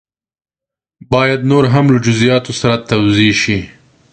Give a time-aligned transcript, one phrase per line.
[1.11, 3.59] باید نور هم له جزیاتو سره توضیح شي.